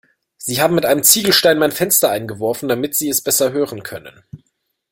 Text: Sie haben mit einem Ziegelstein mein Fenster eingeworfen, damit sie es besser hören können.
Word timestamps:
Sie 0.37 0.59
haben 0.59 0.73
mit 0.73 0.87
einem 0.87 1.03
Ziegelstein 1.03 1.59
mein 1.59 1.71
Fenster 1.71 2.09
eingeworfen, 2.09 2.67
damit 2.67 2.95
sie 2.95 3.07
es 3.07 3.21
besser 3.21 3.51
hören 3.51 3.83
können. 3.83 4.23